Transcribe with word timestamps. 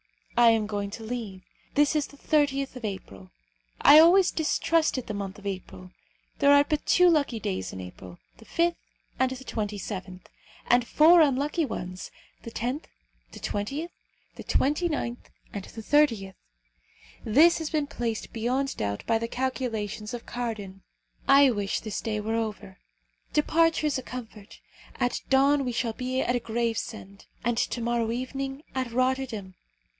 I 0.35 0.49
am 0.49 0.65
going 0.65 0.89
to 0.91 1.03
leave. 1.03 1.43
This 1.75 1.95
is 1.95 2.07
the 2.07 2.17
30th 2.17 2.75
of 2.75 2.83
April. 2.83 3.29
I 3.79 3.99
always 3.99 4.31
distrusted 4.31 5.05
the 5.05 5.13
month 5.13 5.37
of 5.37 5.45
April. 5.45 5.91
There 6.39 6.51
are 6.51 6.63
but 6.63 6.83
two 6.87 7.07
lucky 7.07 7.39
days 7.39 7.71
in 7.71 7.79
April, 7.79 8.17
the 8.37 8.45
5th 8.45 8.73
and 9.19 9.29
the 9.29 9.45
27th; 9.45 10.21
and 10.65 10.87
four 10.87 11.21
unlucky 11.21 11.63
ones 11.63 12.09
the 12.41 12.49
10th, 12.49 12.85
the 13.33 13.39
20th, 13.39 13.91
the 14.37 14.43
29th, 14.43 15.29
and 15.53 15.65
the 15.65 15.83
30th. 15.83 16.33
This 17.23 17.59
has 17.59 17.69
been 17.69 17.85
placed 17.85 18.33
beyond 18.33 18.75
doubt 18.77 19.03
by 19.05 19.19
the 19.19 19.27
calculations 19.27 20.15
of 20.15 20.25
Cardan. 20.25 20.81
I 21.27 21.51
wish 21.51 21.79
this 21.81 22.01
day 22.01 22.19
were 22.19 22.33
over. 22.35 22.79
Departure 23.33 23.85
is 23.85 23.99
a 23.99 24.03
comfort. 24.03 24.59
At 24.99 25.21
dawn 25.29 25.63
we 25.63 25.71
shall 25.71 25.93
be 25.93 26.21
at 26.21 26.41
Gravesend, 26.43 27.27
and 27.43 27.59
to 27.59 27.81
morrow 27.81 28.09
evening 28.09 28.63
at 28.73 28.91
Rotterdam. 28.91 29.53